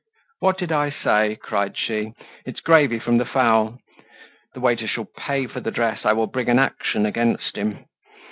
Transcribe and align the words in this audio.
"What 0.39 0.57
did 0.57 0.71
I 0.71 0.89
say?" 0.89 1.35
cried 1.39 1.77
she. 1.77 2.13
"It's 2.43 2.59
gravy 2.59 2.97
from 2.97 3.19
the 3.19 3.25
fowl. 3.25 3.77
The 4.55 4.59
waiter 4.59 4.87
shall 4.87 5.05
pay 5.15 5.45
for 5.45 5.59
the 5.59 5.69
dress. 5.69 6.05
I 6.05 6.13
will 6.13 6.25
bring 6.25 6.49
an 6.49 6.57
action 6.57 7.05
against 7.05 7.55
him. 7.55 7.85